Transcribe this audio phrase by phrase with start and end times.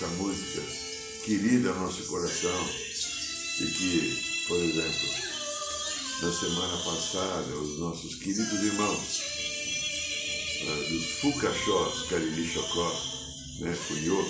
[0.00, 0.62] Essa música
[1.26, 2.68] querida ao nosso coração
[3.60, 5.08] e que, por exemplo,
[6.22, 9.22] na semana passada, os nossos queridos irmãos
[10.62, 12.90] uh, dos Fucachós, Cariri Chocó,
[13.58, 14.24] né, Fuyô,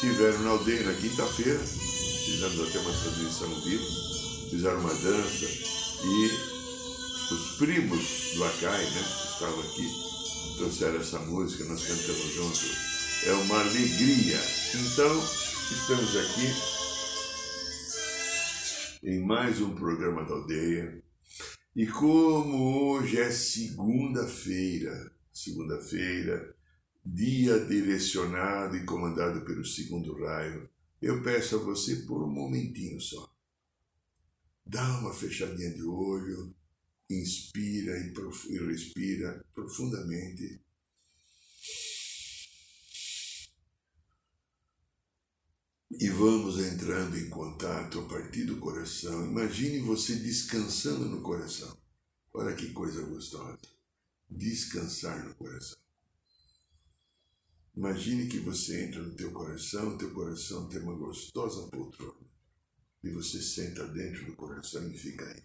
[0.00, 3.84] tiveram na aldeia na quinta-feira, fizemos até uma transmissão viva,
[4.50, 5.46] fizeram uma dança
[6.04, 9.88] e os primos do Acai, né, que estavam aqui,
[10.56, 12.97] trouxeram essa música, nós cantamos juntos.
[13.26, 14.38] É uma alegria.
[14.74, 15.18] Então,
[15.72, 16.46] estamos aqui
[19.02, 21.02] em mais um programa da aldeia.
[21.74, 26.54] E como hoje é segunda-feira, segunda-feira,
[27.04, 30.70] dia direcionado e comandado pelo segundo raio,
[31.02, 33.34] eu peço a você por um momentinho só.
[34.64, 36.54] Dá uma fechadinha de olho,
[37.10, 38.12] inspira e,
[38.48, 40.60] e respira profundamente.
[45.90, 49.24] E vamos entrando em contato a partir do coração.
[49.24, 51.74] Imagine você descansando no coração.
[52.34, 53.58] Olha que coisa gostosa.
[54.28, 55.78] Descansar no coração.
[57.74, 62.28] Imagine que você entra no teu coração, teu coração tem uma gostosa poltrona.
[63.02, 65.42] E você senta dentro do coração e fica aí.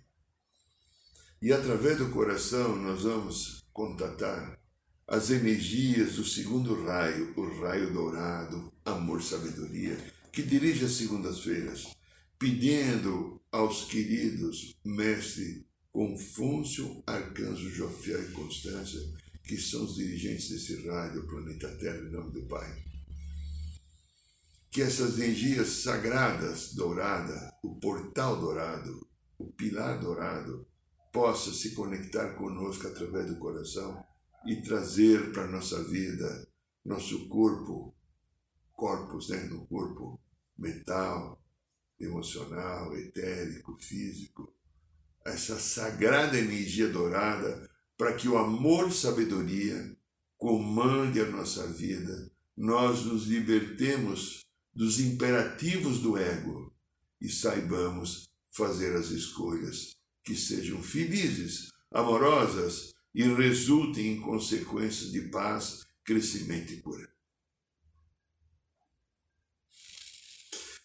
[1.42, 4.60] E através do coração nós vamos contatar
[5.08, 9.98] as energias do segundo raio, o raio dourado, amor, sabedoria,
[10.34, 11.96] que dirige as segundas-feiras,
[12.40, 19.00] pedindo aos queridos mestre Confúcio, Arcanjo Jofiel e Constância,
[19.44, 22.84] que são os dirigentes desse rádio, Planeta Terra, em nome do Pai.
[24.72, 29.08] Que essas energias sagradas, dourada, o portal dourado,
[29.38, 30.68] o pilar dourado,
[31.12, 34.04] possa se conectar conosco através do coração
[34.48, 36.48] e trazer para a nossa vida,
[36.84, 37.96] nosso corpo,
[38.72, 40.20] corpos né, no corpo,
[40.58, 41.42] mental,
[42.00, 44.54] emocional, etérico, físico,
[45.26, 49.96] essa sagrada energia dourada para que o amor sabedoria
[50.38, 54.42] comande a nossa vida, nós nos libertemos
[54.74, 56.74] dos imperativos do ego
[57.22, 65.86] e saibamos fazer as escolhas que sejam felizes, amorosas e resultem em consequências de paz,
[66.04, 67.13] crescimento e cura.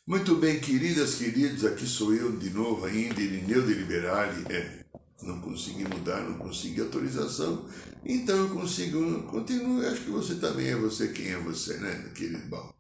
[0.09, 4.43] Muito bem, queridas, queridos, aqui sou eu de novo ainda, Irineu de Liberale.
[4.49, 4.87] É,
[5.23, 7.69] não consegui mudar, não consegui autorização,
[8.03, 12.49] então eu consigo, continuo, acho que você também é você quem é você, né, querido
[12.49, 12.73] bom.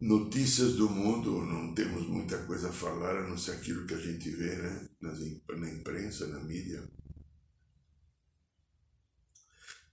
[0.00, 3.98] Notícias do mundo, não temos muita coisa a falar, a não ser aquilo que a
[3.98, 6.82] gente vê, né, na imprensa, na mídia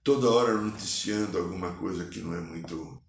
[0.06, 3.02] toda hora noticiando alguma coisa que não é muito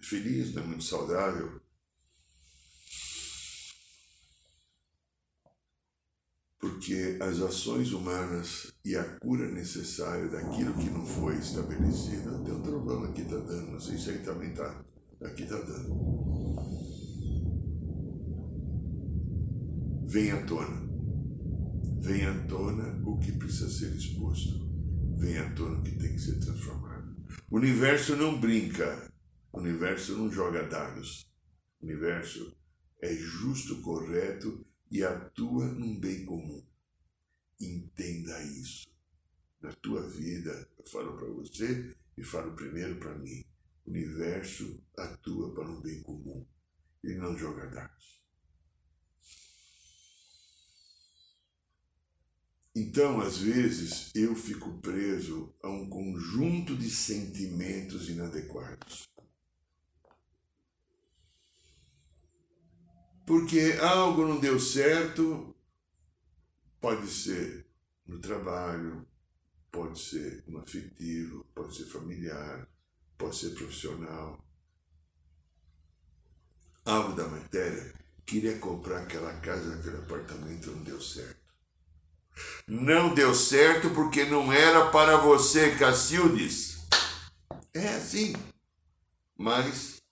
[0.00, 1.60] feliz, não é muito saudável.
[6.60, 12.44] Porque as ações humanas e a cura necessária daquilo que não foi estabelecido.
[12.44, 14.84] Tem um trovão aqui está dando, não sei se aí também está.
[15.22, 16.54] Aqui está dando.
[20.06, 20.86] Vem à tona.
[22.00, 24.65] Vem à tona o que precisa ser exposto
[25.16, 27.16] vem à tona que tem que ser transformado.
[27.50, 29.12] O universo não brinca,
[29.52, 31.26] o universo não joga dados.
[31.80, 32.56] O universo
[33.00, 36.64] é justo, correto e atua num bem comum.
[37.60, 38.86] Entenda isso.
[39.60, 43.44] Na tua vida, eu falo para você e falo primeiro para mim.
[43.84, 46.46] O universo atua para um bem comum.
[47.02, 48.15] Ele não joga dados.
[52.78, 59.08] Então, às vezes, eu fico preso a um conjunto de sentimentos inadequados.
[63.24, 65.56] Porque algo não deu certo,
[66.78, 67.66] pode ser
[68.06, 69.08] no trabalho,
[69.72, 72.68] pode ser no afetivo, pode ser familiar,
[73.16, 74.46] pode ser profissional.
[76.84, 77.94] Algo da matéria
[78.26, 81.45] queria comprar aquela casa, aquele apartamento, não deu certo.
[82.66, 86.78] Não deu certo porque não era para você, Cacildes.
[87.72, 88.34] É assim.
[89.36, 90.02] Mas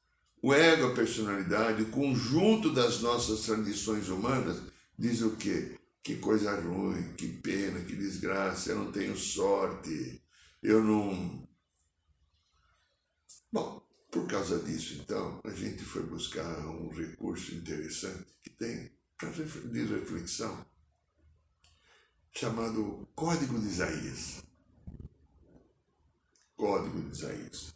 [0.43, 4.61] o ego, a personalidade, o conjunto das nossas tradições humanas
[4.99, 5.79] diz o quê?
[6.03, 10.23] Que coisa ruim, que pena, que desgraça, eu não tenho sorte,
[10.63, 11.49] eu não.
[13.51, 18.93] Bom, por causa disso, então, a gente foi buscar um recurso interessante que tem
[19.73, 20.65] de reflexão,
[22.37, 24.43] chamado Código de Isaías.
[26.57, 27.73] Código de Isaías.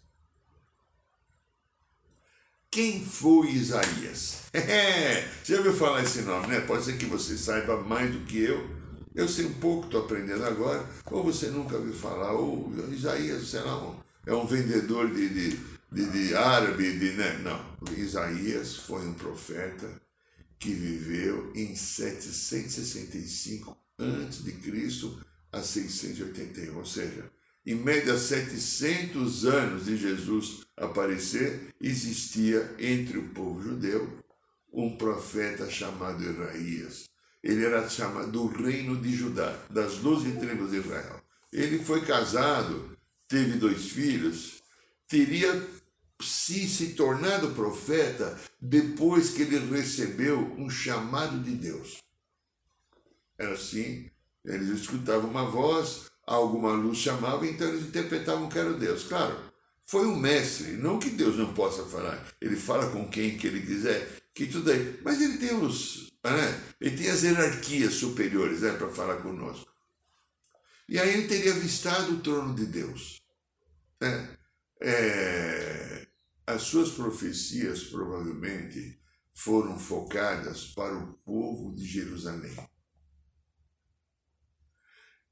[2.70, 4.42] Quem foi Isaías?
[4.52, 6.60] É, já ouviu falar esse nome, né?
[6.60, 8.76] Pode ser que você saiba mais do que eu.
[9.14, 10.84] Eu sei um pouco, estou aprendendo agora.
[11.10, 13.96] Ou você nunca ouviu falar, ou Isaías, sei lá,
[14.26, 15.56] é um vendedor de, de,
[15.90, 17.38] de, de árabe, de, né?
[17.38, 17.78] Não.
[17.96, 19.88] Isaías foi um profeta
[20.58, 25.18] que viveu em 765 a.C.
[25.52, 27.30] a 681, ou seja,
[27.66, 34.24] em média 700 anos de Jesus aparecer, existia entre o povo judeu
[34.72, 37.04] um profeta chamado Isaías.
[37.42, 41.22] Ele era chamado do reino de Judá, das doze tribos de Israel.
[41.52, 42.96] Ele foi casado,
[43.28, 44.62] teve dois filhos,
[45.06, 45.66] teria
[46.22, 51.98] se, se tornado profeta depois que ele recebeu um chamado de Deus.
[53.38, 54.10] Era assim,
[54.44, 59.04] eles escutavam uma voz, alguma luz chamava, então eles interpretavam que era Deus.
[59.04, 59.38] Claro,
[59.84, 63.64] foi um mestre, não que Deus não possa falar, ele fala com quem que ele
[63.64, 66.62] quiser, que tudo aí, mas ele tem os, né?
[66.80, 69.72] ele tem as hierarquias superiores né, para falar conosco.
[70.88, 73.20] E aí ele teria avistado o trono de Deus.
[74.00, 74.36] Né?
[74.80, 76.06] É,
[76.46, 78.98] as suas profecias provavelmente
[79.34, 82.56] foram focadas para o povo de Jerusalém.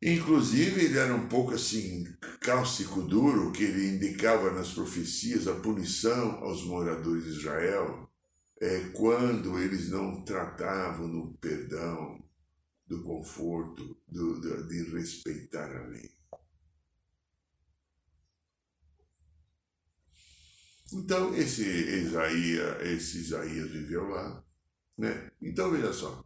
[0.03, 2.05] Inclusive, ele era um pouco assim,
[2.41, 8.11] cálcico duro, que ele indicava nas profecias a punição aos moradores de Israel
[8.61, 12.23] é, quando eles não tratavam do perdão,
[12.87, 16.11] do conforto, do, do, de respeitar a lei.
[20.93, 24.45] Então, esse Isaías, esse Isaías viveu lá.
[24.97, 25.31] Né?
[25.43, 26.26] Então, veja só.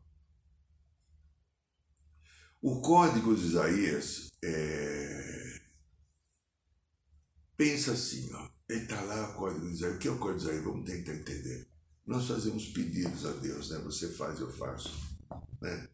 [2.62, 5.60] O código de Isaías é...
[7.56, 8.50] pensa assim, ó.
[8.68, 9.96] Ele está lá, o código de Isaías.
[9.96, 10.64] O que é o código de Isaías?
[10.64, 11.66] Vamos tentar entender.
[12.06, 13.78] Nós fazemos pedidos a Deus, né?
[13.78, 15.18] Você faz, eu faço.
[15.60, 15.88] Né?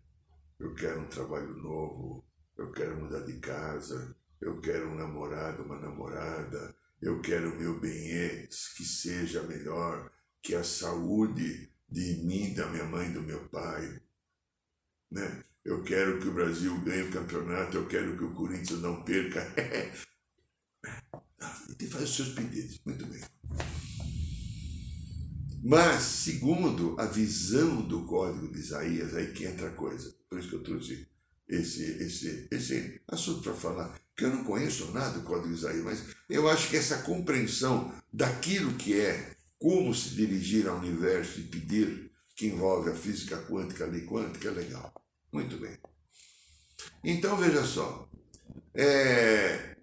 [0.59, 2.25] Eu quero um trabalho novo,
[2.57, 7.79] eu quero mudar de casa, eu quero um namorado, uma namorada, eu quero o meu
[7.79, 10.11] bem que seja melhor
[10.43, 14.03] que a saúde de mim, da minha mãe, do meu pai.
[15.11, 15.45] Né?
[15.67, 19.45] Eu quero que o Brasil ganhe o campeonato, eu quero que o Corinthians não perca.
[21.77, 22.81] Que fazer os seus pedidos.
[22.85, 23.21] Muito bem.
[25.63, 30.14] Mas, segundo a visão do código de Isaías, aí que entra a coisa.
[30.31, 31.07] Por isso que eu trouxe
[31.49, 35.85] esse, esse, esse assunto para falar que eu não conheço nada do Código de Isaías,
[35.85, 41.45] mas eu acho que essa compreensão daquilo que é como se dirigir ao universo e
[41.45, 45.06] pedir, que envolve a física quântica, a lei quântica, é legal.
[45.37, 45.76] Muito bem.
[47.05, 48.09] Então veja só,
[48.75, 49.76] é,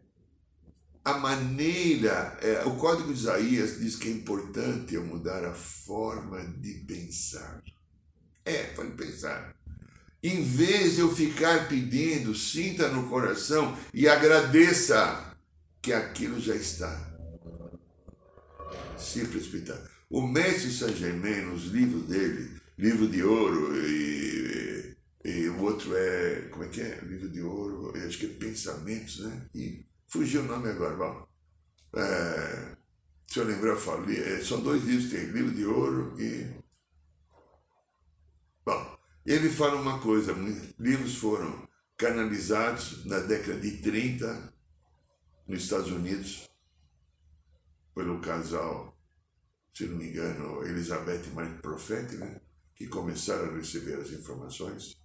[1.06, 6.44] a maneira, é, o Código de Isaías diz que é importante eu mudar a forma
[6.44, 7.64] de pensar.
[8.44, 9.56] É, pode pensar.
[10.24, 15.38] Em vez de eu ficar pedindo, sinta no coração e agradeça
[15.84, 17.16] que aquilo já está.
[18.98, 19.80] Se precipitar.
[20.10, 24.93] O mestre Saint Germain, nos livros dele, livro de ouro e,
[25.24, 27.00] e, o outro é, como é que é?
[27.02, 29.50] Livro de ouro, acho que é Pensamentos, né?
[29.56, 31.28] E fugiu o nome agora, bom.
[31.96, 32.76] É,
[33.28, 36.62] se eu lembrar, eu falo, é, são dois livros, tem livro de ouro e.
[38.66, 40.34] Bom, ele fala uma coisa:
[40.78, 44.54] livros foram canalizados na década de 30
[45.48, 46.50] nos Estados Unidos
[47.94, 48.98] pelo casal,
[49.74, 52.42] se não me engano, Elizabeth e Mike Profeti, né,
[52.76, 55.03] que começaram a receber as informações.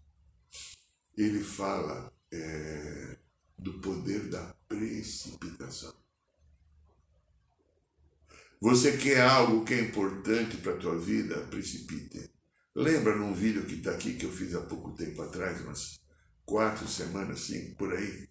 [1.17, 3.19] Ele fala é,
[3.59, 5.95] do poder da precipitação.
[8.61, 11.47] Você quer algo que é importante para a tua vida?
[11.47, 12.31] Precipite.
[12.75, 16.01] Lembra num vídeo que está aqui que eu fiz há pouco tempo atrás, umas
[16.45, 18.29] quatro semanas, cinco, por aí?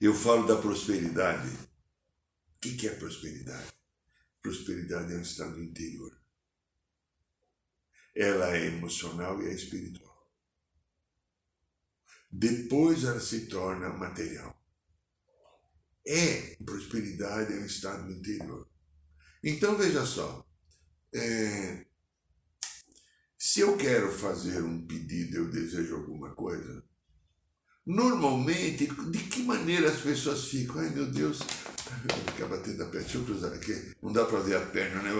[0.00, 1.48] Eu falo da prosperidade.
[1.48, 3.72] O que é prosperidade?
[4.40, 6.12] Prosperidade é um estado interior.
[8.14, 10.11] Ela é emocional e é espiritual.
[12.32, 14.58] Depois ela se torna material.
[16.06, 18.66] É, prosperidade é um estado interior.
[19.44, 20.44] Então veja só,
[21.14, 21.84] é,
[23.38, 26.82] se eu quero fazer um pedido, eu desejo alguma coisa,
[27.84, 30.80] normalmente, de que maneira as pessoas ficam?
[30.80, 31.40] Ai meu Deus,
[32.30, 35.10] fica batendo a perna, deixa eu cruzar aqui, não dá para ver a perna, né?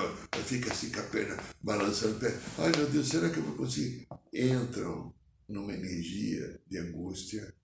[0.47, 2.41] Fica assim com a perna balançando a perna.
[2.59, 4.09] Ai meu Deus, será que eu vou conseguir?
[4.33, 5.15] Entram
[5.49, 7.55] numa energia de angústia,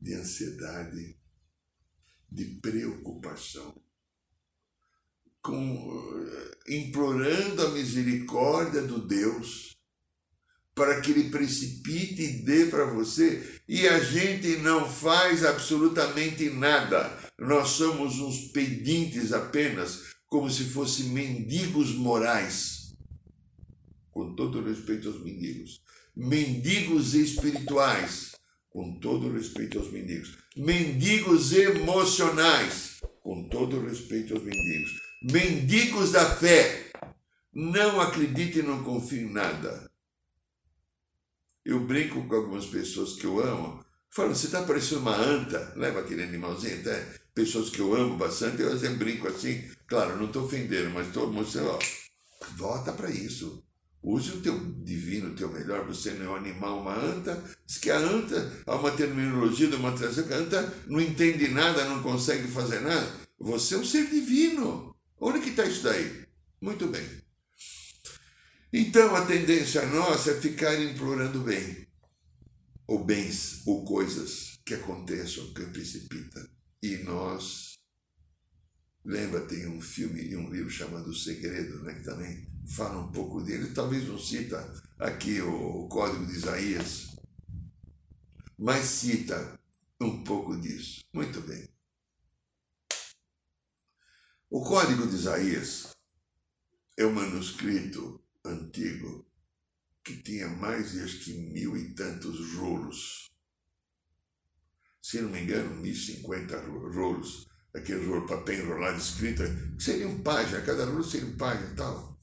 [0.00, 1.16] de ansiedade,
[2.30, 3.74] de preocupação,
[5.40, 9.74] com, eh, implorando a misericórdia do Deus
[10.74, 17.16] para que ele precipite e dê para você, e a gente não faz absolutamente nada.
[17.38, 22.73] Nós somos uns pedintes apenas, como se fossem mendigos morais.
[24.14, 25.82] Com todo respeito aos mendigos.
[26.16, 28.34] Mendigos espirituais,
[28.74, 34.90] com todo respeito aos mendigos, mendigos emocionais, com todo respeito aos mendigos,
[35.22, 36.90] mendigos da fé,
[37.52, 39.88] não acredite e não confie em nada.
[41.64, 46.00] Eu brinco com algumas pessoas que eu amo, falo, você está parecendo uma anta, leva
[46.00, 47.00] aquele animalzinho até,
[47.32, 51.32] pessoas que eu amo bastante, eu sempre brinco assim, claro, não estou ofendendo, mas estou
[51.32, 51.78] mostrando, ó,
[52.56, 53.64] volta para isso.
[54.04, 55.86] Use o teu divino, o teu melhor.
[55.86, 57.42] Você não é um animal, uma anta.
[57.64, 61.48] Diz que a anta, há uma terminologia de uma tradução, que a anta não entende
[61.48, 63.10] nada, não consegue fazer nada.
[63.38, 64.94] Você é um ser divino.
[65.18, 66.26] Onde que está isso daí?
[66.60, 67.04] Muito bem.
[68.70, 71.86] Então a tendência nossa é ficar implorando bem,
[72.86, 76.46] ou bens, ou coisas que aconteçam, que precipita.
[76.82, 77.74] E nós
[79.04, 83.12] Lembra, tem um filme e um livro chamado O Segredo, né, que também fala um
[83.12, 83.74] pouco dele.
[83.74, 84.58] Talvez não cita
[84.98, 87.16] aqui o Código de Isaías,
[88.58, 89.58] mas cita
[90.00, 91.02] um pouco disso.
[91.12, 91.68] Muito bem.
[94.50, 95.90] O Código de Isaías
[96.96, 99.26] é um manuscrito antigo
[100.04, 103.30] que tinha mais de acho que mil e tantos rolos.
[105.02, 109.42] Se não me engano, mil e cinquenta rolos aquele rolo papel enrolado escrito,
[109.76, 112.13] que seriam páginas, cada rolo seria uma página e tal.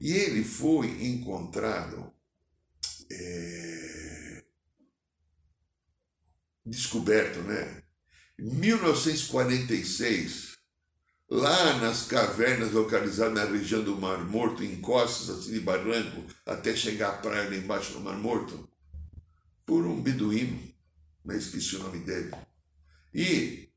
[0.00, 2.10] E ele foi encontrado,
[3.12, 4.42] é,
[6.64, 7.82] descoberto, né?
[8.38, 10.56] Em 1946,
[11.28, 16.74] lá nas cavernas localizadas na região do Mar Morto, em costas assim de barranco, até
[16.74, 18.66] chegar à praia lá embaixo do Mar Morto,
[19.66, 20.58] por um beduíno,
[21.22, 22.34] mas esqueci o nome dele.
[23.12, 23.68] E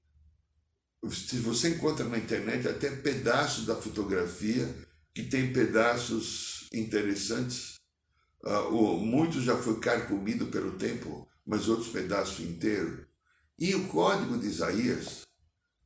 [1.11, 4.73] se você encontra na internet até pedaços da fotografia
[5.13, 7.75] que tem pedaços interessantes.
[8.43, 13.05] Uh, muitos já foi carcomido pelo tempo, mas outros pedaços inteiros.
[13.57, 15.21] E o código de Isaías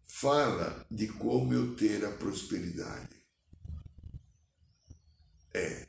[0.07, 3.15] fala de como eu ter a prosperidade.
[5.53, 5.87] É.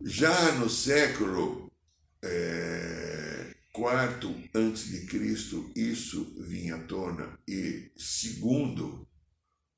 [0.00, 1.72] Já no século
[2.22, 9.08] é, quarto antes de Cristo isso vinha à tona e segundo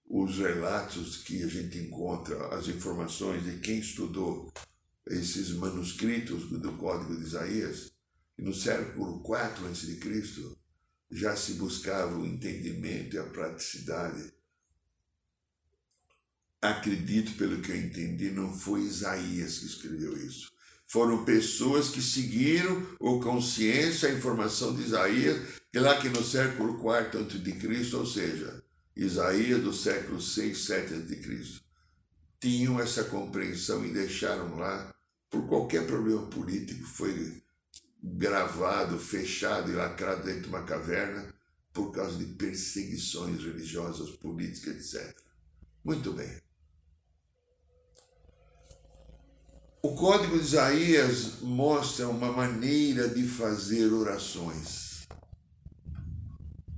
[0.08, 4.52] os relatos que a gente encontra, as informações de quem estudou
[5.06, 7.92] esses manuscritos do Código de Isaías,
[8.38, 10.56] no século IV Cristo
[11.10, 14.32] já se buscava o entendimento e a praticidade.
[16.60, 22.86] Acredito, pelo que eu entendi, não foi Isaías que escreveu isso foram pessoas que seguiram
[23.00, 28.62] o consciência, a informação de Isaías, que lá que no século IV a.C., ou seja,
[28.96, 31.60] Isaías do século VI, VII a.C.,
[32.40, 34.94] tinham essa compreensão e deixaram lá,
[35.28, 37.42] por qualquer problema político, foi
[38.02, 41.34] gravado, fechado e lacrado dentro de uma caverna
[41.72, 45.14] por causa de perseguições religiosas, políticas, etc.
[45.84, 46.40] Muito bem.
[49.82, 55.06] O Código de Isaías mostra uma maneira de fazer orações.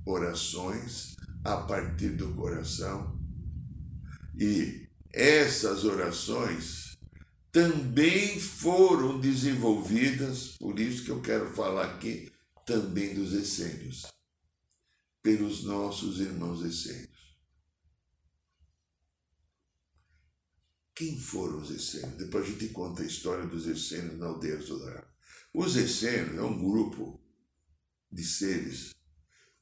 [0.05, 1.18] Orações
[1.53, 3.19] a partir do coração.
[4.37, 6.97] E essas orações
[7.51, 12.31] também foram desenvolvidas, por isso que eu quero falar aqui
[12.65, 14.05] também dos essênios,
[15.23, 17.09] pelos nossos irmãos essênios.
[20.99, 22.17] quem foram os essênios?
[22.17, 25.09] Depois a gente conta a história dos essênios na aldeia Zodorá.
[25.53, 27.17] Os essênios é um grupo
[28.11, 28.93] de seres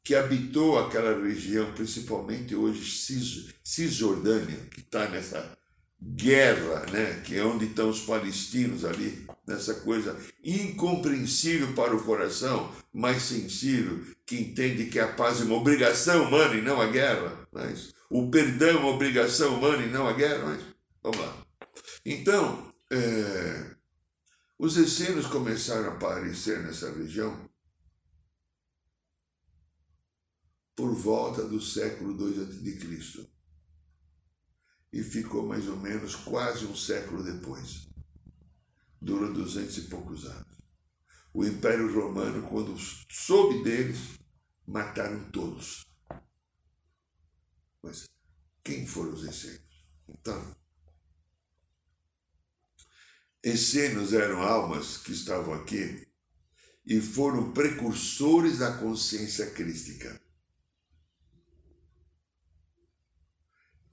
[0.03, 2.83] que habitou aquela região, principalmente hoje
[3.63, 5.57] Cisjordânia, que está nessa
[6.01, 12.71] guerra, né, que é onde estão os palestinos ali, nessa coisa incompreensível para o coração,
[12.93, 17.47] mas sensível, que entende que a paz é uma obrigação humana e não a guerra.
[17.51, 20.45] Mas o perdão é uma obrigação humana e não a guerra.
[20.45, 20.61] Mas,
[21.01, 21.45] vamos lá.
[22.05, 23.71] Então, é,
[24.59, 27.46] os essênios começaram a aparecer nessa região
[30.77, 33.37] por volta do século II a.C
[34.91, 37.87] e ficou mais ou menos quase um século depois.
[38.99, 40.57] Dura duzentos e poucos anos.
[41.33, 42.75] O Império Romano, quando
[43.09, 44.17] soube deles,
[44.65, 45.85] mataram todos.
[47.83, 48.09] Mas
[48.63, 49.85] quem foram os essênios?
[50.07, 50.55] Então,
[53.43, 56.07] essênios eram almas que estavam aqui
[56.85, 60.19] e foram precursores da consciência crística.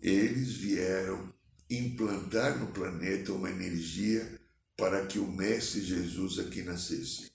[0.04, 1.32] Eles vieram
[1.70, 4.38] implantar no planeta uma energia
[4.76, 7.32] para que o Mestre Jesus aqui nascesse.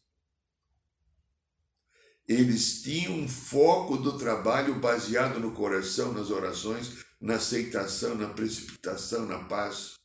[2.28, 9.26] Eles tinham um foco do trabalho baseado no coração, nas orações, na aceitação, na precipitação,
[9.26, 9.96] na paz,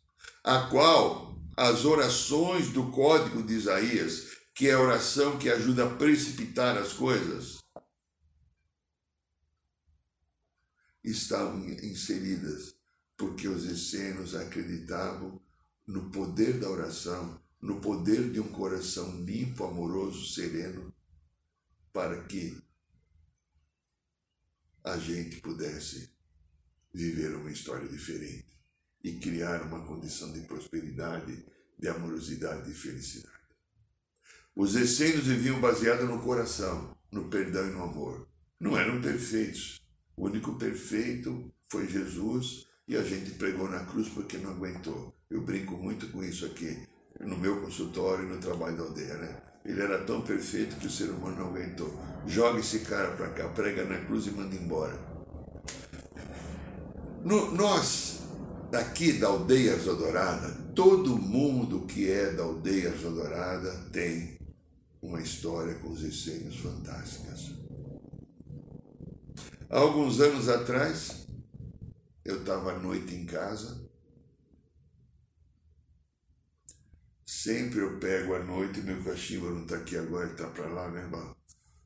[0.42, 5.96] a qual as orações do Código de Isaías, que é a oração que ajuda a
[5.96, 7.53] precipitar as coisas,
[11.04, 12.74] estavam inseridas,
[13.16, 15.40] porque os essênios acreditavam
[15.86, 20.92] no poder da oração, no poder de um coração limpo, amoroso, sereno,
[21.92, 22.60] para que
[24.82, 26.10] a gente pudesse
[26.92, 28.58] viver uma história diferente
[29.02, 31.44] e criar uma condição de prosperidade,
[31.78, 33.34] de amorosidade e felicidade.
[34.56, 38.28] Os essênios viviam baseados no coração, no perdão e no amor.
[38.58, 39.83] Não eram perfeitos,
[40.16, 45.14] o único perfeito foi Jesus e a gente pregou na cruz porque não aguentou.
[45.30, 46.86] Eu brinco muito com isso aqui
[47.20, 49.42] no meu consultório e no trabalho da aldeia, né?
[49.64, 51.90] Ele era tão perfeito que o ser humano não aguentou.
[52.26, 54.98] Joga esse cara para cá, prega na cruz e manda embora.
[57.24, 58.20] No, nós,
[58.70, 64.38] daqui da aldeia Zodorada, todo mundo que é da aldeia Zodorada tem
[65.00, 67.50] uma história com os essênios fantásticas.
[69.74, 71.26] Há alguns anos atrás,
[72.24, 73.90] eu estava à noite em casa.
[77.26, 81.00] Sempre eu pego à noite, meu cachimbo não está aqui agora, está para lá, né,
[81.00, 81.36] irmão?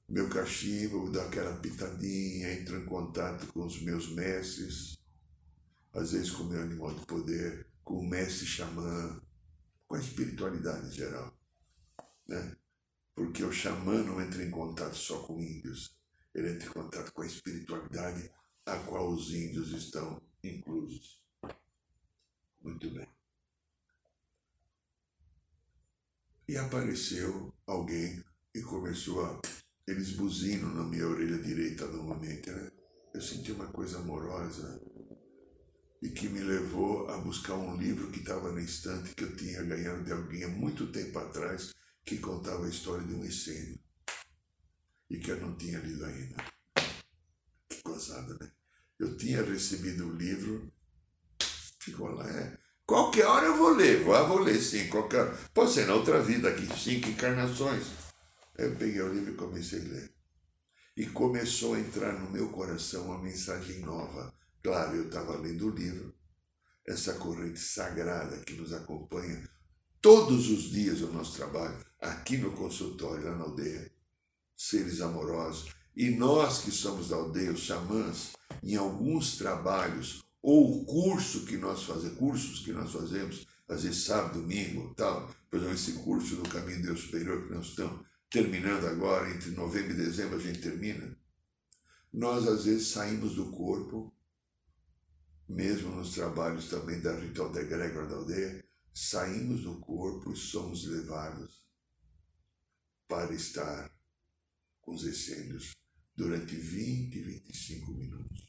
[0.07, 4.98] Meu cachimbo, dou aquela pitadinha, entro em contato com os meus mestres,
[5.94, 9.18] às vezes com o meu animal de poder, com o mestre xamã,
[9.87, 11.35] com a espiritualidade em geral,
[12.27, 12.55] né?
[13.14, 15.98] Porque o xamã não entra em contato só com índios,
[16.38, 18.31] ele entra em contato com a espiritualidade
[18.64, 21.20] a qual os índios estão inclusos.
[22.62, 23.09] Muito bem.
[26.46, 28.22] E apareceu alguém
[28.55, 29.40] e começou a.
[29.87, 32.70] Eles buzinam na minha orelha direita normalmente, né?
[33.12, 34.81] Eu senti uma coisa amorosa
[36.01, 39.62] e que me levou a buscar um livro que estava na estante que eu tinha
[39.62, 41.74] ganhado de alguém há muito tempo atrás
[42.05, 43.81] que contava a história de um essênio
[45.11, 46.44] e que eu não tinha lido ainda.
[47.68, 48.51] Que gozada, né?
[48.99, 50.73] Eu tinha recebido o livro,
[51.81, 52.59] ficou lá, é.
[52.85, 56.49] Qualquer hora eu vou ler, vou, vou ler sim, qualquer Pode ser na outra vida
[56.49, 57.87] aqui, cinco encarnações.
[58.57, 60.14] Eu peguei o livro e comecei a ler.
[60.97, 64.35] E começou a entrar no meu coração uma mensagem nova.
[64.62, 66.12] Claro, eu estava lendo o livro,
[66.87, 69.49] essa corrente sagrada que nos acompanha
[70.01, 73.92] todos os dias no nosso trabalho, aqui no consultório, lá na aldeia
[74.59, 75.73] seres amorosos.
[75.94, 81.85] E nós que somos da aldeia, os xamãs, em alguns trabalhos ou curso que nós
[81.85, 86.49] fazemos, cursos que nós fazemos, às vezes sábado, domingo, tal, por exemplo, esse curso do
[86.49, 90.61] Caminho de Deus Superior que nós estamos terminando agora, entre novembro e dezembro a gente
[90.61, 91.16] termina,
[92.12, 94.14] nós às vezes saímos do corpo,
[95.49, 100.87] mesmo nos trabalhos também da Ritual da Egrégora da aldeia, saímos do corpo e somos
[100.87, 101.62] levados
[103.07, 103.90] para estar
[104.88, 105.72] com os essênios
[106.16, 108.46] durante 20, 25 minutos.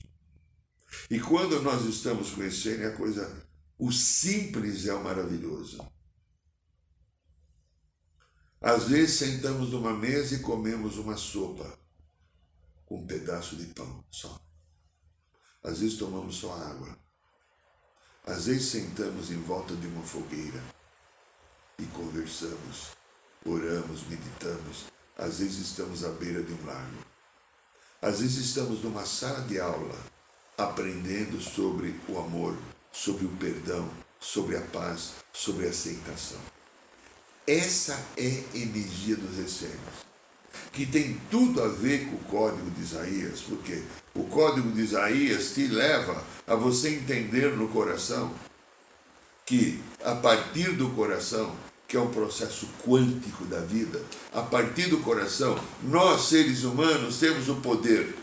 [1.11, 3.45] E quando nós estamos com essênio, a coisa,
[3.77, 5.85] o simples é o maravilhoso.
[8.61, 11.77] Às vezes sentamos numa mesa e comemos uma sopa
[12.85, 14.39] com um pedaço de pão só.
[15.61, 16.97] Às vezes tomamos só água.
[18.25, 20.63] Às vezes sentamos em volta de uma fogueira
[21.77, 22.91] e conversamos,
[23.45, 24.98] oramos, meditamos.
[25.19, 27.05] Às vezes estamos à beira de um lago.
[28.01, 29.95] Às vezes estamos numa sala de aula
[30.57, 32.55] aprendendo sobre o amor,
[32.91, 36.39] sobre o perdão, sobre a paz, sobre a aceitação.
[37.45, 40.05] Essa é a energia dos essênios,
[40.71, 43.83] que tem tudo a ver com o código de Isaías, porque
[44.15, 48.33] o código de Isaías te leva a você entender no coração
[49.45, 51.55] que a partir do coração,
[51.89, 53.99] que é um processo quântico da vida,
[54.31, 58.15] a partir do coração, nós seres humanos temos o poder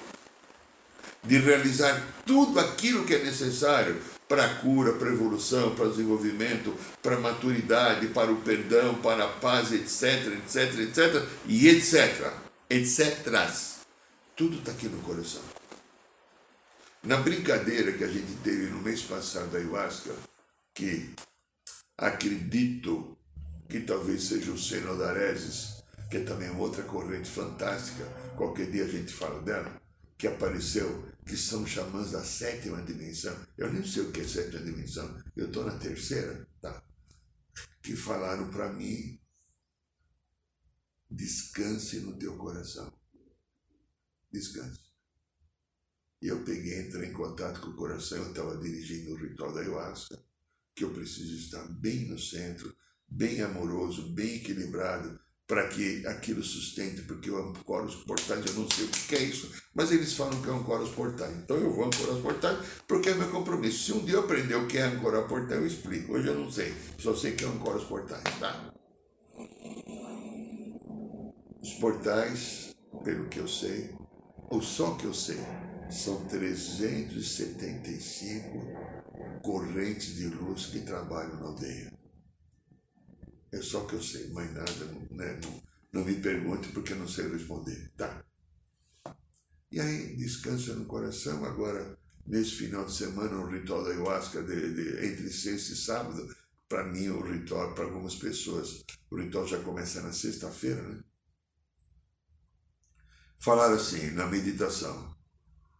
[1.24, 5.90] de realizar tudo aquilo que é necessário para a cura, para a evolução, para o
[5.90, 12.32] desenvolvimento, para a maturidade, para o perdão, para a paz, etc, etc, etc, e etc,
[12.70, 13.50] etc.
[14.36, 15.42] Tudo está aqui no coração.
[17.02, 20.12] Na brincadeira que a gente teve no mês passado da ayahuasca,
[20.72, 21.10] que
[21.98, 23.15] acredito
[23.68, 28.04] que talvez seja o Senodareses, que é também outra corrente fantástica,
[28.36, 29.80] qualquer dia a gente fala dela,
[30.16, 33.36] que apareceu que são xamãs da sétima dimensão.
[33.58, 36.82] Eu nem sei o que é sétima dimensão, eu estou na terceira, tá?
[37.82, 39.20] Que falaram para mim:
[41.10, 42.92] descanse no teu coração.
[44.30, 44.86] Descanse.
[46.22, 49.60] E eu peguei, entrei em contato com o coração, eu estava dirigindo o ritual da
[49.60, 50.22] ayahuasca,
[50.74, 52.74] que eu preciso estar bem no centro,
[53.08, 58.86] bem amoroso, bem equilibrado, para que aquilo sustente, porque o ancoros portais, eu não sei
[58.86, 61.36] o que é isso, mas eles falam que é ancoros portais.
[61.36, 63.84] Então eu vou ancorar os portais porque é meu compromisso.
[63.84, 66.14] Se um dia eu aprender o que é ancorar portal, eu explico.
[66.14, 68.72] Hoje eu não sei, só sei que é ancorar os portais, tá?
[71.62, 73.94] Os portais, pelo que eu sei,
[74.50, 75.38] ou só que eu sei,
[75.90, 78.58] são 375
[79.42, 81.92] correntes de luz que trabalham na aldeia.
[83.56, 85.40] É só que eu sei, mais nada, né?
[85.42, 87.90] não, não me pergunte porque não sei responder.
[87.96, 88.22] Tá.
[89.72, 91.42] E aí, descansa no coração.
[91.42, 96.36] Agora, nesse final de semana, o ritual da ayahuasca de, de, entre sexta e sábado,
[96.68, 101.02] para mim, o ritual, para algumas pessoas, o ritual já começa na sexta-feira, né?
[103.38, 105.16] Falar assim, na meditação.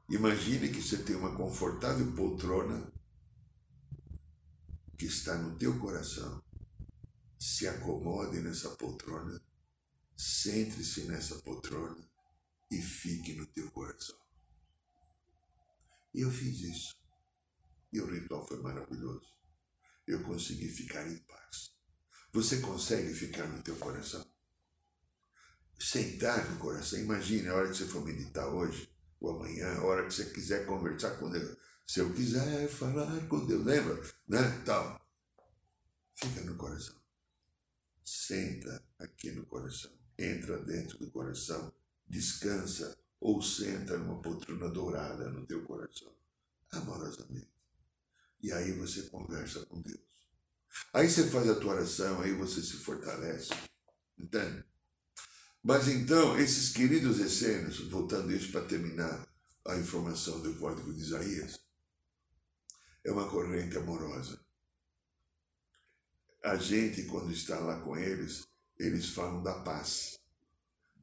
[0.09, 2.91] Imagine que você tem uma confortável poltrona
[4.97, 6.46] que está no teu coração
[7.47, 9.41] se acomode nessa poltrona,
[10.17, 12.05] centre-se nessa poltrona
[12.73, 14.19] e fique no teu coração.
[16.13, 16.97] E eu fiz isso.
[17.93, 19.33] E o ritual foi maravilhoso.
[20.09, 21.71] Eu consegui ficar em paz.
[22.33, 24.27] Você consegue ficar no teu coração?
[25.79, 26.99] Sentar no coração.
[26.99, 30.67] Imagine a hora que você for meditar hoje ou amanhã, a hora que você quiser
[30.67, 31.57] conversar com Deus.
[31.87, 34.03] Se eu quiser falar com Deus, lembra?
[34.27, 34.63] Né?
[34.65, 35.01] Tal.
[36.17, 37.06] Fica no coração
[38.07, 41.75] senta aqui no coração, entra dentro do coração,
[42.07, 46.15] descansa ou senta numa poltrona dourada no teu coração,
[46.71, 47.51] amorosamente.
[48.41, 50.07] E aí você conversa com Deus.
[50.93, 53.53] Aí você faz a tua oração, aí você se fortalece.
[54.17, 54.65] Entende?
[55.65, 59.27] Mas então, esses queridos essênios, voltando isso para terminar
[59.67, 61.59] a informação do código de Isaías,
[63.03, 64.46] é uma corrente amorosa
[66.47, 68.47] a gente, quando está lá com eles,
[68.79, 70.17] eles falam da paz,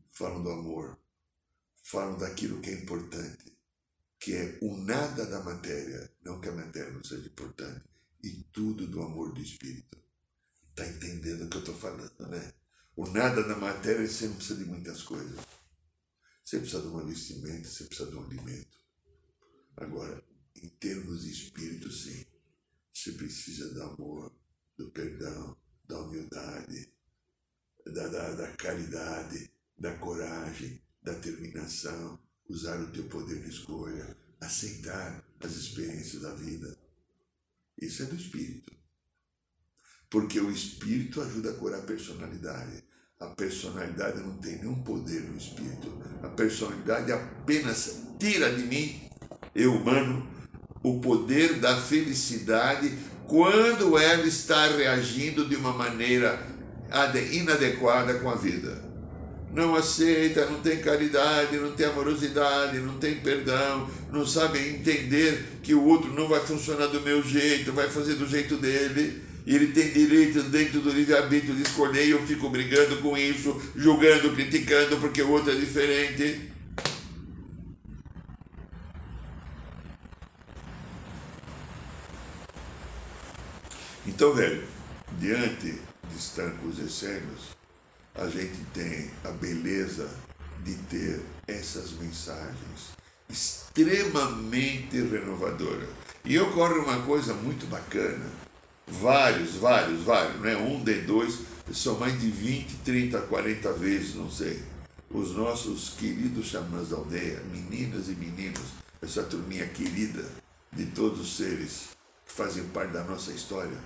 [0.09, 0.97] falam do amor,
[1.83, 3.53] falam daquilo que é importante,
[4.17, 7.83] que é o nada da matéria, não que a matéria não seja importante,
[8.23, 10.01] e tudo do amor do Espírito.
[10.69, 12.53] Está entendendo o que eu estou falando, né?
[12.95, 15.37] O nada da matéria não precisa de muitas coisas.
[16.45, 18.77] Você precisa de um vestimenta, você precisa de um alimento.
[19.75, 20.23] Agora,
[20.55, 22.25] em termos de espírito, sim.
[22.93, 24.33] Você precisa de amor,
[24.77, 25.57] do perdão,
[25.87, 26.91] da humildade,
[27.85, 35.23] da, da, da caridade, da coragem, da determinação, usar o teu poder de escolha, aceitar
[35.39, 36.77] as experiências da vida.
[37.81, 38.71] Isso é do espírito.
[40.09, 42.83] Porque o espírito ajuda a curar a personalidade.
[43.19, 45.89] A personalidade não tem nenhum poder no espírito.
[46.21, 49.09] A personalidade apenas tira de mim,
[49.55, 50.29] eu humano,
[50.83, 52.89] o poder da felicidade
[53.27, 56.39] quando ela está reagindo de uma maneira
[57.31, 58.83] inadequada com a vida.
[59.53, 65.75] Não aceita, não tem caridade, não tem amorosidade, não tem perdão, não sabe entender que
[65.75, 69.21] o outro não vai funcionar do meu jeito, vai fazer do jeito dele.
[69.45, 73.61] E ele tem direito dentro do livre-arbítrio de escolher e eu fico brigando com isso,
[73.75, 76.52] julgando, criticando porque o outro é diferente.
[84.15, 84.63] Então, velho,
[85.17, 85.71] diante
[86.07, 87.57] de estar com os essênios,
[88.13, 90.07] a gente tem a beleza
[90.63, 92.91] de ter essas mensagens
[93.27, 95.89] extremamente renovadoras.
[96.23, 98.23] E ocorre uma coisa muito bacana.
[98.85, 101.39] Vários, vários, vários, não é um de dois,
[101.73, 104.61] são mais de 20, 30, 40 vezes, não sei.
[105.09, 108.61] Os nossos queridos xamãs da aldeia, meninas e meninos,
[109.01, 110.23] essa turminha querida
[110.71, 111.87] de todos os seres
[112.27, 113.77] que fazem parte da nossa história,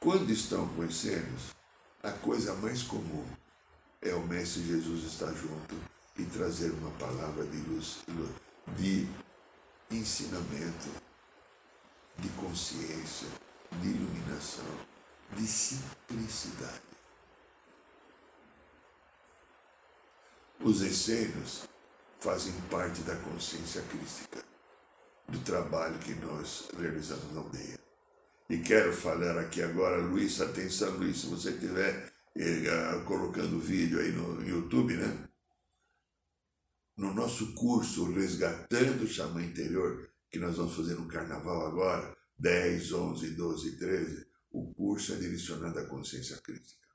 [0.00, 1.54] quando estão com essênios,
[2.02, 3.26] a coisa mais comum
[4.00, 5.74] é o Mestre Jesus estar junto
[6.16, 7.98] e trazer uma palavra de luz,
[8.76, 9.08] de
[9.90, 10.88] ensinamento,
[12.18, 13.28] de consciência,
[13.80, 14.64] de iluminação,
[15.36, 16.82] de simplicidade.
[20.60, 21.68] Os essênios
[22.20, 24.44] fazem parte da consciência crística,
[25.28, 27.87] do trabalho que nós realizamos na aldeia.
[28.50, 34.00] E quero falar aqui agora, Luiz, atenção, Luiz, se você estiver eh, colocando o vídeo
[34.00, 35.28] aí no YouTube, né?
[36.96, 42.90] No nosso curso Resgatando o Xamã Interior, que nós vamos fazer no Carnaval agora, 10,
[42.90, 46.88] 11, 12 e 13, o curso é direcionado à consciência crítica.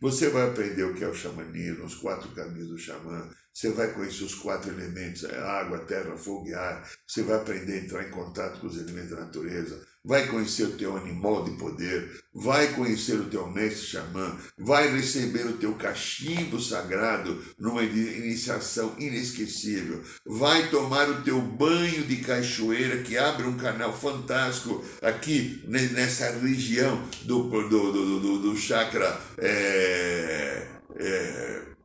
[0.00, 3.90] Você vai aprender o que é o xamanismo, os quatro caminhos do xamã, você vai
[3.90, 8.10] conhecer os quatro elementos, água, terra, fogo e ar, você vai aprender a entrar em
[8.10, 13.18] contato com os elementos da natureza, vai conhecer o teu animal de poder, vai conhecer
[13.18, 21.08] o teu mestre xamã, vai receber o teu cachimbo sagrado numa iniciação inesquecível, vai tomar
[21.08, 27.68] o teu banho de cachoeira que abre um canal fantástico aqui nessa região do, do,
[27.70, 29.18] do, do, do chakra.
[29.38, 31.75] É, é,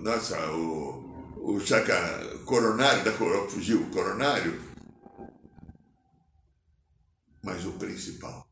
[0.00, 3.12] nossa, o, o chakra coronário, da,
[3.48, 4.60] fugiu, coronário,
[7.42, 8.50] mas o principal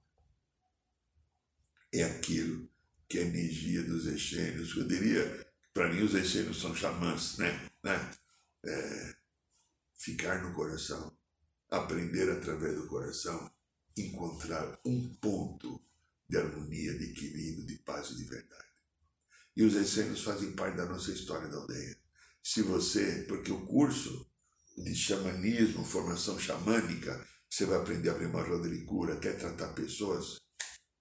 [1.93, 2.69] é aquilo
[3.09, 4.77] que é a energia dos essênios.
[4.77, 7.71] Eu diria, para mim, os essênios são xamãs, né?
[7.83, 8.11] né?
[8.65, 9.15] É,
[9.99, 11.17] ficar no coração,
[11.71, 13.51] aprender através do coração,
[13.97, 15.83] encontrar um ponto
[16.29, 18.70] de harmonia, de equilíbrio, de paz e de verdade.
[19.61, 21.95] E os essênios fazem parte da nossa história da aldeia.
[22.43, 24.27] Se você, porque o curso
[24.75, 29.75] de xamanismo, formação xamânica, você vai aprender a abrir uma roda de cura, quer tratar
[29.75, 30.39] pessoas.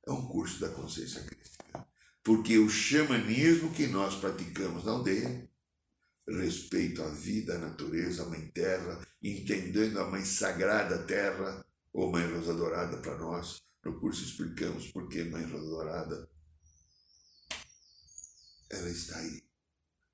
[0.05, 1.87] É um curso da consciência crística.
[2.21, 5.49] Porque o xamanismo que nós praticamos na aldeia,
[6.27, 12.29] respeito à vida, à natureza, à Mãe Terra, entendendo a Mãe Sagrada Terra, ou Mãe
[12.29, 13.61] Rosa Dourada para nós.
[13.85, 16.38] No curso explicamos por que Mãe Rosa Dourada.
[18.69, 19.43] Ela está aí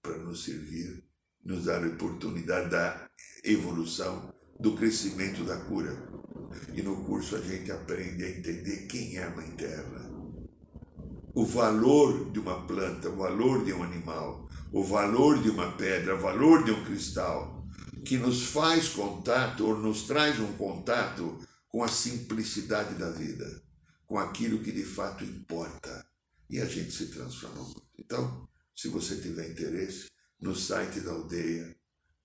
[0.02, 1.04] para nos servir,
[1.44, 3.10] nos dar a oportunidade da
[3.44, 5.94] evolução, do crescimento da cura.
[6.74, 10.10] E no curso a gente aprende a entender quem é a Mãe Terra,
[11.34, 16.16] o valor de uma planta, o valor de um animal, o valor de uma pedra,
[16.16, 17.68] o valor de um cristal,
[18.06, 21.38] que nos faz contato ou nos traz um contato
[21.68, 23.46] com a simplicidade da vida,
[24.06, 26.08] com aquilo que de fato importa.
[26.50, 27.85] E a gente se transforma.
[27.98, 31.76] Então, se você tiver interesse, no site da aldeia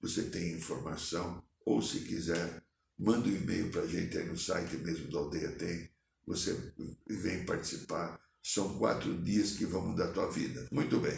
[0.00, 2.62] você tem informação ou se quiser,
[2.98, 5.90] manda um e-mail para a gente aí no site mesmo da Aldeia Tem.
[6.26, 6.72] Você
[7.06, 8.18] vem participar.
[8.42, 10.66] São quatro dias que vão mudar a tua vida.
[10.72, 11.16] Muito bem.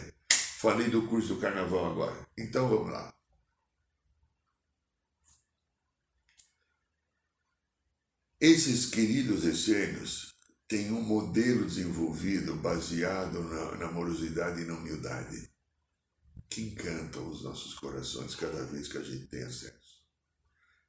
[0.59, 2.27] Falei do curso do carnaval agora.
[2.37, 3.13] Então vamos lá.
[8.39, 10.32] Esses queridos essênios
[10.67, 15.51] têm um modelo desenvolvido baseado na, na amorosidade e na humildade
[16.49, 19.83] que encanta os nossos corações cada vez que a gente tem acesso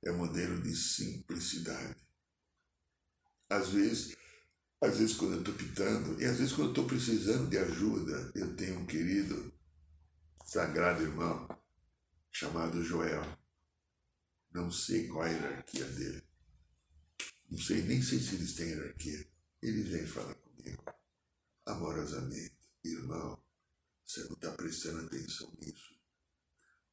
[0.04, 1.96] é um modelo de simplicidade.
[3.48, 4.16] Às vezes,
[4.80, 8.32] às vezes quando eu estou pitando, e às vezes quando eu estou precisando de ajuda,
[8.34, 9.52] eu tenho um querido,
[10.44, 11.48] sagrado irmão,
[12.30, 13.24] chamado Joel.
[14.52, 16.22] Não sei qual a hierarquia dele.
[17.50, 19.34] Não sei, nem sei se eles têm hierarquia.
[19.64, 20.85] Ele vem falar comigo,
[21.64, 23.42] amorosamente, irmão,
[24.05, 25.98] você não está prestando atenção nisso.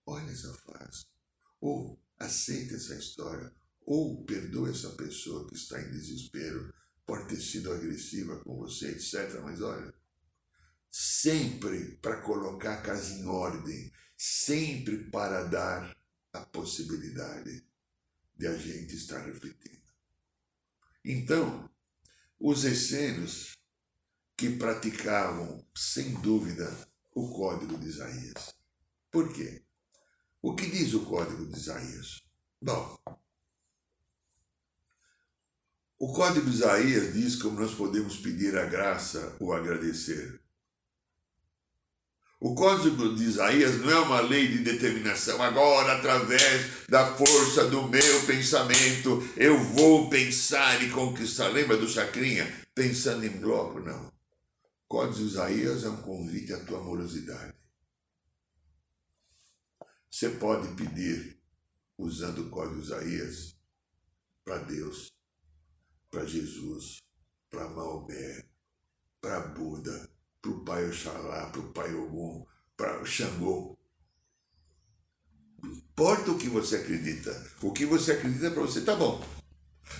[0.05, 1.05] Olha essa frase.
[1.60, 3.53] Ou aceite essa história
[3.86, 6.73] ou perdoe essa pessoa que está em desespero,
[7.05, 9.41] pode ter sido agressiva com você, etc.
[9.43, 9.93] Mas olha,
[10.89, 15.93] sempre para colocar a casa em ordem, sempre para dar
[16.31, 17.67] a possibilidade
[18.38, 19.91] de a gente estar refletindo.
[21.03, 21.69] Então,
[22.41, 23.54] os essênios
[24.36, 26.69] que praticavam, sem dúvida,
[27.13, 28.56] o código de Isaías.
[29.12, 29.63] Por quê?
[30.41, 32.21] O que diz o código de Isaías?
[32.60, 32.97] Bom,
[36.04, 40.40] O Código de Isaías diz como nós podemos pedir a graça ou agradecer.
[42.43, 45.39] O Código de Isaías não é uma lei de determinação.
[45.43, 51.49] Agora, através da força do meu pensamento, eu vou pensar e conquistar.
[51.49, 52.51] Lembra do Chacrinha?
[52.73, 53.80] Pensando em bloco?
[53.80, 54.08] Não.
[54.08, 54.12] O
[54.88, 57.54] Código de Isaías é um convite à tua amorosidade.
[60.10, 61.39] Você pode pedir,
[61.95, 63.56] usando o Código de Isaías,
[64.43, 65.13] para Deus,
[66.10, 67.04] para Jesus,
[67.51, 68.45] para Maomé,
[69.21, 70.11] para Buda,
[70.41, 73.77] para o pai Oxalá, para o pai Ogum, para o Xangô.
[75.62, 77.32] Não importa o que você acredita.
[77.62, 79.23] O que você acredita para você tá bom.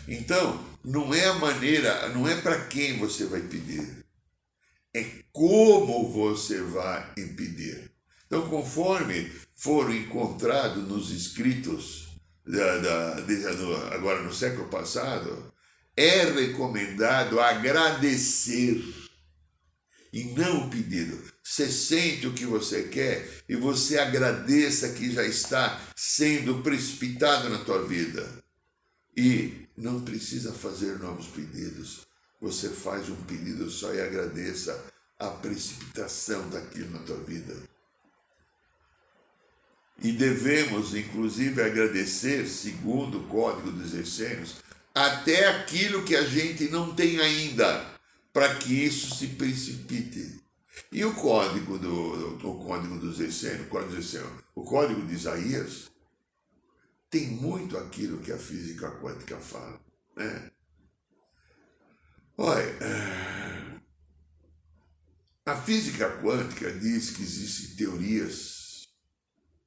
[0.08, 4.04] Então, não é a maneira, não é para quem você vai pedir.
[4.94, 7.92] É como você vai impedir.
[8.26, 12.10] Então, conforme foram encontrados nos escritos
[12.46, 13.16] da, da,
[13.94, 15.54] agora no século passado,
[15.96, 18.84] é recomendado agradecer
[20.12, 21.22] e não o pedido.
[21.44, 27.64] Você sente o que você quer e você agradeça que já está sendo precipitado na
[27.64, 28.28] tua vida.
[29.16, 32.06] E não precisa fazer novos pedidos.
[32.42, 34.84] Você faz um pedido só e agradeça
[35.18, 37.56] a precipitação daquilo na tua vida.
[40.04, 44.56] E devemos, inclusive, agradecer, segundo o Código dos Essênios,
[44.96, 47.91] até aquilo que a gente não tem ainda
[48.34, 50.42] para que isso se precipite.
[50.92, 55.14] E o código do, do o código dos essênios, o código, essênios, o código de
[55.14, 55.92] Isaías
[57.10, 59.80] tem muito aquilo que a física quântica fala,
[60.16, 60.52] né?
[62.38, 63.82] Olha,
[65.46, 68.88] a física quântica diz que existem teorias,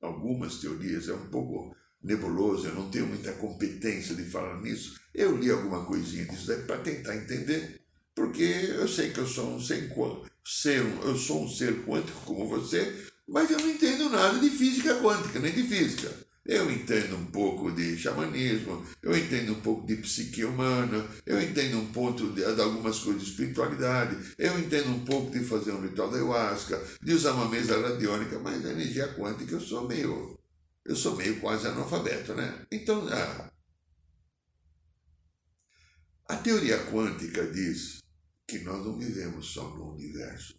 [0.00, 4.98] algumas teorias, é um pouco nebuloso, eu não tenho muita competência de falar nisso.
[5.14, 7.83] Eu li alguma coisinha disso daí para tentar entender
[8.14, 9.90] porque eu sei que eu sou um ser,
[11.02, 15.40] eu sou um ser quântico como você, mas eu não entendo nada de física quântica,
[15.40, 16.24] nem de física.
[16.46, 21.78] Eu entendo um pouco de xamanismo, eu entendo um pouco de psique humana, eu entendo
[21.78, 25.80] um pouco de, de, algumas coisas de espiritualidade, eu entendo um pouco de fazer um
[25.80, 30.38] ritual da ayahuasca, de usar uma mesa radiônica, mas a energia quântica eu sou meio,
[30.84, 32.66] eu sou meio quase analfabeto, né?
[32.70, 33.50] Então, ah,
[36.28, 38.03] a teoria quântica diz
[38.46, 40.54] que nós não vivemos só no universo.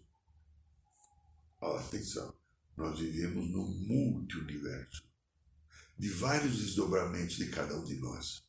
[1.61, 2.33] Oh, atenção,
[2.75, 5.03] nós vivemos no multi-universo,
[5.97, 8.43] de vários desdobramentos de cada um de nós.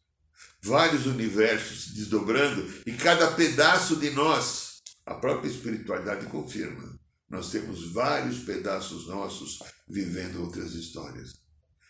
[0.60, 6.98] Vários universos se desdobrando e cada pedaço de nós, a própria espiritualidade confirma.
[7.28, 11.34] Nós temos vários pedaços nossos vivendo outras histórias.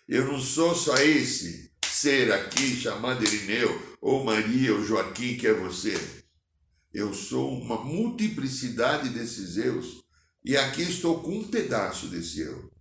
[0.08, 5.52] Eu não sou só esse ser aqui chamado Irineu, ou Maria, ou Joaquim, que é
[5.52, 6.25] você.
[6.96, 10.02] Eu sou uma multiplicidade desses eus
[10.42, 12.72] e aqui estou com um pedaço desse eu.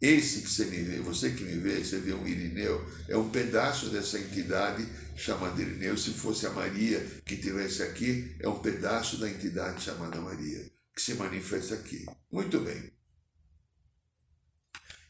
[0.00, 3.28] Esse que você me vê, você que me vê, você vê um Irineu, é um
[3.28, 5.98] pedaço dessa entidade chamada Irineu.
[5.98, 11.02] Se fosse a Maria que estivesse aqui, é um pedaço da entidade chamada Maria, que
[11.02, 12.06] se manifesta aqui.
[12.32, 12.90] Muito bem.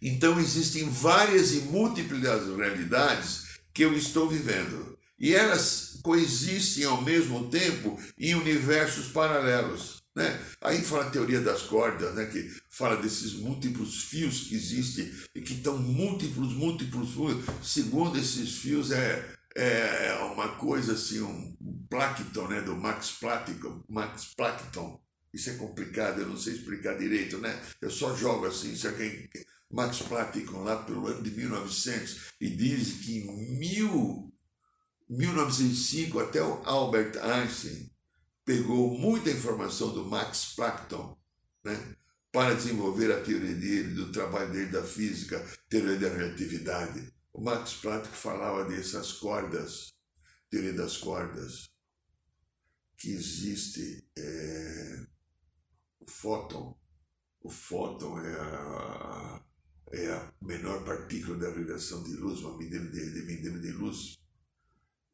[0.02, 4.98] Então existem várias e múltiplas realidades que eu estou vivendo.
[5.16, 10.00] E elas coexistem ao mesmo tempo em universos paralelos.
[10.14, 10.40] Né?
[10.60, 12.26] Aí fala a teoria das cordas, né?
[12.26, 17.10] que fala desses múltiplos fios que existem e que estão múltiplos, múltiplos,
[17.62, 21.56] segundo esses fios é, é uma coisa assim, um
[21.88, 22.60] Plankton, né?
[22.60, 25.00] do Max Plankton, Max Plankton.
[25.32, 27.56] Isso é complicado, eu não sei explicar direito, né?
[27.80, 29.28] Eu só jogo assim, se alguém
[29.70, 34.32] Max Plankton lá pelo ano de 1900 e diz que em mil
[35.10, 37.90] 1905 até o Albert Einstein
[38.44, 40.94] pegou muita informação do Max Planck
[41.64, 41.96] né,
[42.30, 47.12] para desenvolver a teoria dele, do trabalho dele da física, teoria da relatividade.
[47.32, 49.92] O Max Planck falava dessas cordas,
[50.48, 51.68] teoria das cordas,
[52.96, 55.06] que existe é,
[55.98, 56.78] o fóton.
[57.40, 59.42] O fóton é a,
[59.92, 64.19] é a menor partícula da radiação de luz, uma medida de, de medida de luz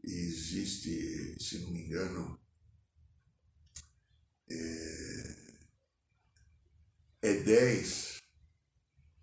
[0.07, 2.39] existe, se não me engano,
[4.49, 5.35] é,
[7.23, 8.21] é 10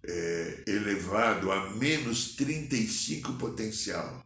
[0.06, 4.26] é, elevado a menos 35 potencial.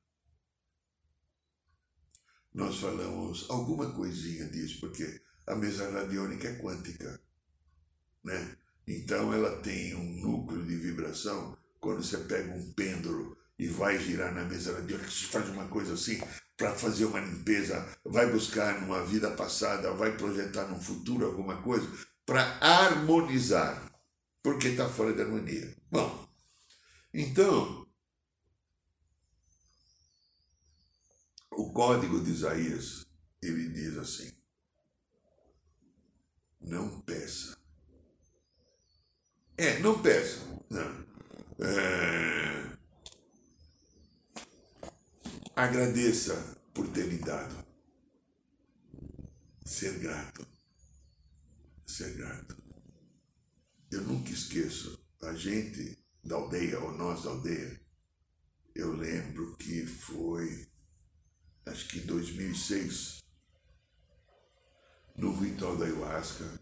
[2.52, 7.20] nós falamos alguma coisinha disso, porque a mesa radiônica é quântica,
[8.22, 8.56] né?
[8.86, 11.58] Então ela tem um núcleo de vibração.
[11.80, 15.94] Quando você pega um pêndulo e vai girar na mesa radiônica, você faz uma coisa
[15.94, 16.20] assim
[16.56, 21.86] para fazer uma limpeza, vai buscar numa vida passada, vai projetar no futuro alguma coisa
[22.24, 23.92] para harmonizar,
[24.42, 25.74] porque está fora da harmonia.
[25.90, 26.28] Bom,
[27.12, 27.86] então
[31.50, 33.04] o código de Isaías
[33.42, 34.32] ele diz assim:
[36.60, 37.56] não peça.
[39.56, 40.40] É, não peça.
[40.70, 41.06] Não.
[41.60, 42.76] É...
[45.56, 46.34] Agradeça
[46.74, 47.64] por ter lhe dado.
[49.64, 50.44] Ser grato.
[51.86, 52.56] Ser grato.
[53.88, 57.80] Eu nunca esqueço, a gente da aldeia, ou nós da aldeia,
[58.74, 60.66] eu lembro que foi,
[61.66, 63.22] acho que em 2006,
[65.16, 66.60] no ritual da ayahuasca,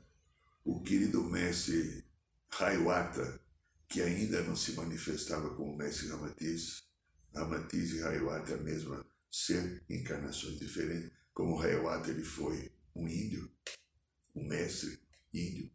[0.66, 2.05] o querido mestre
[2.51, 3.40] Raiwata,
[3.88, 6.91] que ainda não se manifestava como mestre Ramatiz,
[7.34, 13.50] Ramatiz e Raiwata é a mesma ser, encarnações diferentes, como Raiwata ele foi um índio,
[14.34, 15.00] um mestre
[15.32, 15.70] índio.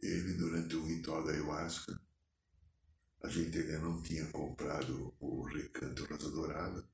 [0.00, 2.00] Ele, durante o ritual da ayahuasca,
[3.22, 6.84] a gente ainda não tinha comprado o recanto Rosa Dourada,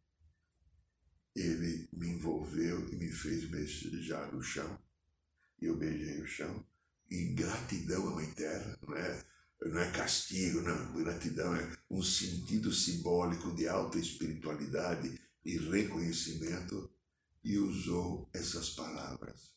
[1.34, 4.78] ele me envolveu e me fez beijar o chão.
[5.60, 6.66] E eu beijei o chão.
[7.10, 9.24] E gratidão à Mãe Terra, não é,
[9.62, 10.92] não é castigo, não.
[10.94, 16.90] Gratidão é um sentido simbólico de alta espiritualidade e reconhecimento.
[17.42, 19.54] E usou essas palavras: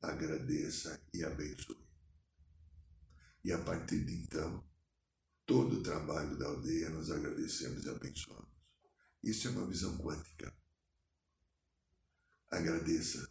[0.00, 1.86] agradeça e abençoe.
[3.44, 4.64] E a partir de então,
[5.46, 8.48] todo o trabalho da aldeia nós agradecemos e abençoamos.
[9.22, 10.52] Isso é uma visão quântica.
[12.50, 13.28] Agradeça.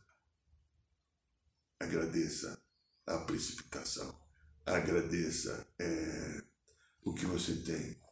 [1.80, 2.62] Agradeça
[3.06, 4.20] a precipitação.
[4.66, 6.44] Agradeça é,
[7.04, 8.07] o que você tem.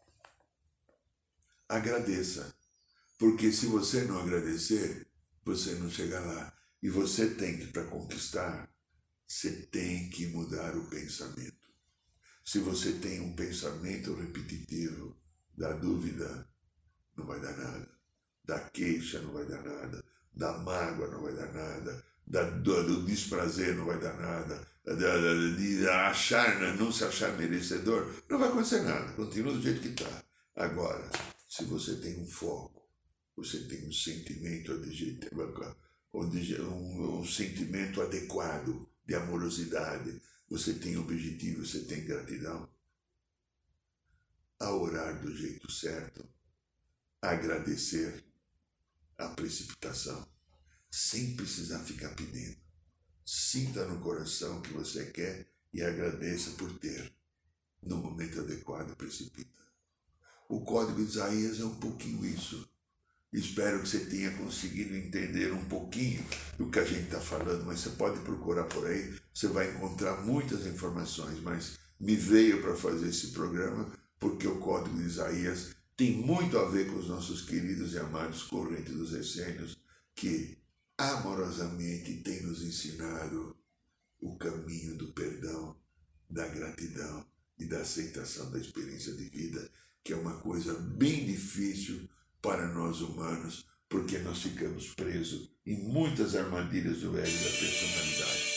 [1.67, 2.55] Agradeça.
[3.17, 5.07] Porque se você não agradecer,
[5.43, 6.53] você não chega lá.
[6.81, 8.69] E você tem que, para conquistar,
[9.27, 11.65] você tem que mudar o pensamento.
[12.43, 15.17] Se você tem um pensamento repetitivo
[15.57, 16.47] da dúvida,
[17.17, 17.89] não vai dar nada.
[18.43, 20.03] Da queixa, não vai dar nada
[20.35, 24.93] da mágoa não vai dar nada, da, do, do desprazer não vai dar nada, da,
[24.93, 30.23] de achar, não se achar merecedor, não vai acontecer nada, continua do jeito que está.
[30.55, 31.09] Agora,
[31.55, 32.85] se você tem um foco,
[33.33, 34.73] você tem um sentimento
[36.59, 42.69] um, um sentimento adequado de amorosidade, você tem objetivo, você tem gratidão,
[44.59, 46.27] a orar do jeito certo,
[47.21, 48.25] agradecer,
[49.17, 50.27] a precipitação,
[50.91, 52.57] sem precisar ficar pedindo.
[53.25, 57.13] Sinta no coração que você quer e agradeça por ter.
[57.81, 59.64] No momento adequado, precipita.
[60.47, 62.67] O código de Isaías é um pouquinho isso.
[63.33, 66.23] Espero que você tenha conseguido entender um pouquinho
[66.57, 70.21] do que a gente está falando, mas você pode procurar por aí, você vai encontrar
[70.21, 71.41] muitas informações.
[71.41, 76.69] Mas me veio para fazer esse programa porque o código de Isaías tem muito a
[76.69, 79.77] ver com os nossos queridos e amados correntes dos essênios,
[80.13, 80.57] que
[80.97, 83.55] amorosamente têm nos ensinado
[84.19, 85.75] o caminho do perdão,
[86.29, 87.25] da gratidão
[87.57, 89.69] e da aceitação da experiência de vida,
[90.05, 92.07] que é uma coisa bem difícil
[92.41, 98.55] para nós humanos, porque nós ficamos presos em muitas armadilhas do ego da personalidade.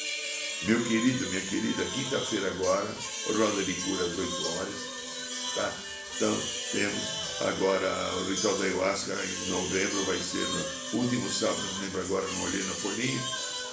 [0.66, 2.94] Meu querido, minha querida, quinta-feira agora,
[3.34, 5.76] roda de cura às 8 horas, tá?
[6.16, 6.36] Então,
[6.72, 10.44] temos Agora, o ritual da ayahuasca em novembro vai ser
[10.92, 13.20] no último sábado, não lembro agora, não olhei na folhinha.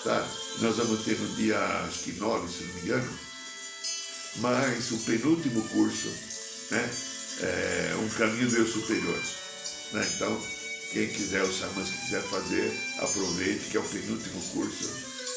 [0.03, 0.27] Tá?
[0.59, 3.19] Nós vamos ter no dia, acho que 9, se não me engano.
[4.35, 6.09] Mas o penúltimo curso,
[6.69, 6.87] né?
[7.41, 9.19] É um caminho eu superior.
[9.93, 10.07] Né?
[10.15, 10.41] Então,
[10.91, 14.89] quem quiser, os xamãs que quiser fazer, aproveite, que é o penúltimo curso.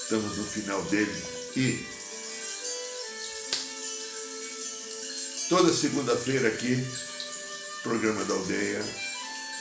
[0.02, 1.22] Estamos no final dele.
[1.56, 1.84] E
[5.48, 6.86] toda segunda-feira aqui
[7.82, 8.84] programa da aldeia,